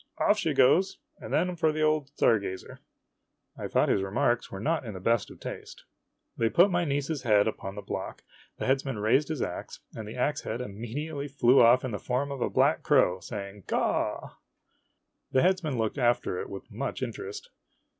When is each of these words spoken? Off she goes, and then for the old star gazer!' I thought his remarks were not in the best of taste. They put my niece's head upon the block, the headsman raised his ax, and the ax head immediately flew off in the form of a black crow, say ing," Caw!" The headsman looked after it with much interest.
Off 0.17 0.35
she 0.35 0.51
goes, 0.51 0.97
and 1.19 1.31
then 1.31 1.55
for 1.55 1.71
the 1.71 1.83
old 1.83 2.07
star 2.09 2.39
gazer!' 2.39 2.79
I 3.55 3.67
thought 3.67 3.87
his 3.87 4.01
remarks 4.01 4.49
were 4.51 4.59
not 4.59 4.83
in 4.83 4.95
the 4.95 4.99
best 4.99 5.29
of 5.29 5.39
taste. 5.39 5.83
They 6.35 6.49
put 6.49 6.71
my 6.71 6.85
niece's 6.85 7.21
head 7.21 7.47
upon 7.47 7.75
the 7.75 7.83
block, 7.83 8.23
the 8.57 8.65
headsman 8.65 8.97
raised 8.97 9.27
his 9.27 9.43
ax, 9.43 9.79
and 9.93 10.07
the 10.07 10.15
ax 10.15 10.41
head 10.41 10.59
immediately 10.59 11.27
flew 11.27 11.61
off 11.61 11.85
in 11.85 11.91
the 11.91 11.99
form 11.99 12.31
of 12.31 12.41
a 12.41 12.49
black 12.49 12.81
crow, 12.81 13.19
say 13.19 13.51
ing," 13.51 13.61
Caw!" 13.67 14.37
The 15.33 15.43
headsman 15.43 15.77
looked 15.77 15.99
after 15.99 16.39
it 16.41 16.49
with 16.49 16.71
much 16.71 17.03
interest. 17.03 17.51